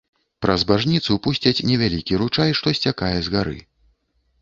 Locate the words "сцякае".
2.81-3.15